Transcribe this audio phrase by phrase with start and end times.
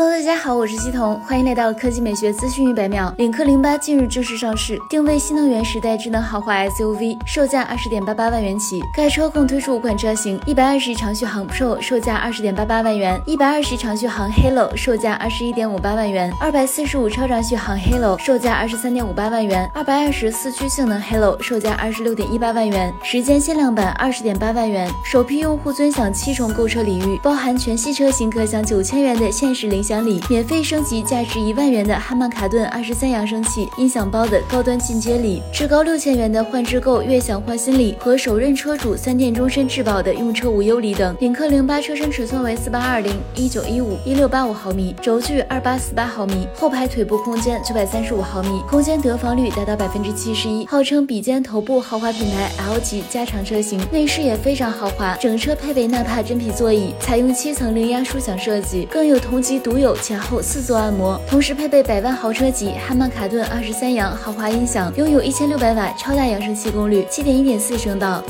[0.00, 3.12] Hello，大家好，我是西彤，欢迎来到科技美学资讯一百秒。
[3.18, 8.80] 领克零八近日正式上市，定位新能源时代智能豪华 SUV，售价二十点八八万元起。
[8.96, 22.94] 该车共推出五款车型：一百二十长续航 Pro，售价二十点八八万元；一百二十长续航 Halo，售价二十一点五八万元；二百四十五超长续航 Halo，售价二十三点五八万元；二百二十四驱性能 Halo，售价二十六点一八万元。
[23.02, 29.87] 时间限量版二十点八万元，首批用户尊享七重购车礼遇，包含全系车型可享九千元的限时零。
[29.88, 41.16] 奖礼免费升级价值一万元的哈曼卡顿二十三扬声器音响包的高端进阶礼，至高六千元的换置购悦享换新礼和首任车主三电终身质保的用车无忧礼等。
[41.20, 59.77] 领克零八车身尺寸为四八二零一九一五一六八五毫米，轴距二八四八毫米，后排腿部空间九百三十五毫米，空间得房率达到百分之七十一，号称比肩头部豪华品牌 L 级加长车型，内饰也非常豪华，整车配备纳帕真皮座椅，采用七层零压舒享设计，更有同级独。
[59.78, 68.20] 拥有前后四座按摩，同时配备百万豪车级哈曼卡顿二十三扬豪华音响，拥有一千六百瓦超大扬声器功率，七点一点四声道。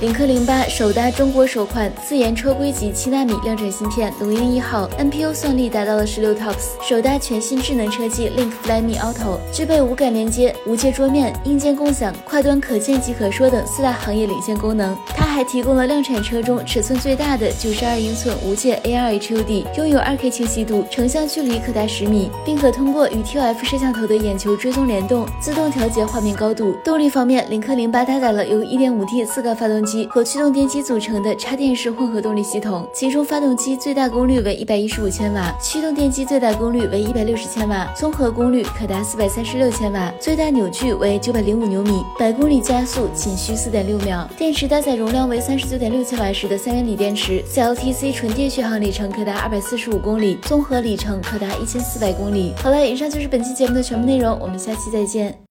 [0.00, 14.94] 领克零八首搭中国首款自研车规级七纳米量产芯片龙鹰一号，NPU 算力达到了十六 TOPS，首搭全新智能车机 Link Flyme Auto，具备无感连接、无界桌面、硬件共享、跨端可见即可说等四大行业领先功能。
[15.06, 26.74] 它还提供了量产车中尺寸最大的九十二英寸无界 AR HUD，拥有二 K 清晰度，成像距离可达十米，并可通过与 TOF 摄像头的眼球追踪联动，自动调节画面高度。
[26.82, 44.26] 动力方面，领克零八搭载了由一点五 T 四缸发动机和驱动电机组成的插电式混合动力系统，其中发动机最大功率为一百一十五千瓦，驱动电机最大功率为一百六十千瓦，综合功率可达四百三十六千瓦，最大扭矩为九百零五牛米，百公里加速仅需四点六秒。
[44.38, 52.54] 电池搭载容量为三十九点六千瓦时的三元锂电池，CLTC 纯电续航里程可达二百四十五公里，综合里程可达一千四百公里。
[52.56, 55.36] 好了，以上就是本期节目的全部内容，我们下期再见。